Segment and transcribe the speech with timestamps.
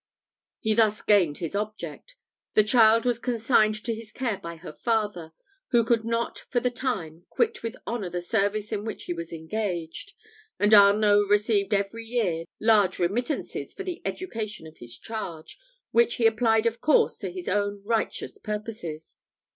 [0.59, 2.15] He thus gained his object:
[2.53, 5.31] the child was consigned to his care by her father,
[5.67, 9.31] who could not for the time quit with honour the service in which he was
[9.31, 10.13] engaged;
[10.57, 15.59] and Arnault received every year large remittances for the education of his charge,
[15.91, 19.17] which he applied of course to his own righteous purposes.